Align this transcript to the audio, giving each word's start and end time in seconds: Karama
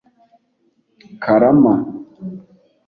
Karama 1.23 1.73